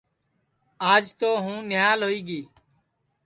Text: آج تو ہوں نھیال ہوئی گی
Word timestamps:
آج 0.93 1.03
تو 1.19 1.29
ہوں 1.43 1.57
نھیال 1.69 1.99
ہوئی 2.05 2.19
گی 2.27 2.41